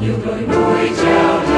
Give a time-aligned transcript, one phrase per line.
[0.00, 1.55] nhiều đời núi treo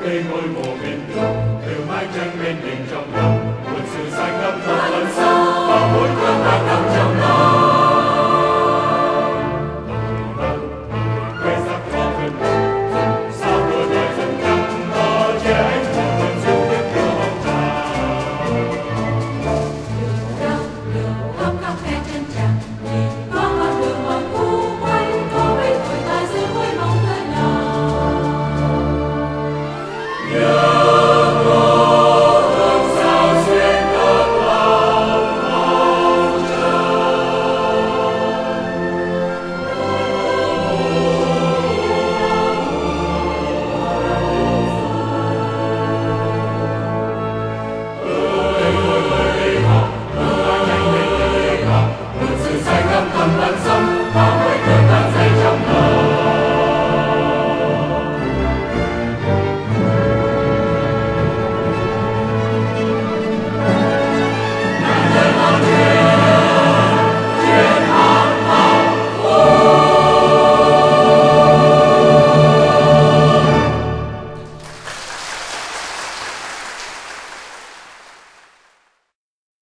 [0.00, 3.16] 記愛和平，搖擺將變形重臨，
[3.66, 4.67] 活笑世間。